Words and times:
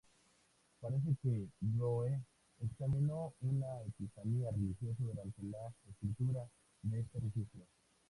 Parece 0.79 1.15
que 1.21 1.45
Roe 1.77 2.23
examinó 2.59 3.35
una 3.41 3.83
Epifanía 3.83 4.49
religiosa 4.49 4.97
durante 4.97 5.43
la 5.43 5.71
escritura 5.91 6.41
de 6.81 7.01
este 7.01 7.19
registro. 7.19 7.61